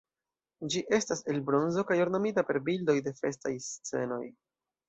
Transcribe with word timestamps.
Ĝi 0.75 0.81
estas 0.97 1.21
el 1.33 1.37
bronzo 1.51 1.85
kaj 1.91 1.99
ornamita 2.07 2.47
per 2.49 2.61
bildoj 2.71 2.99
de 3.09 3.17
festaj 3.23 3.55
scenoj. 3.71 4.23